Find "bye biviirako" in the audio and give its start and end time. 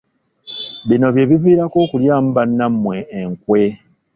1.13-1.77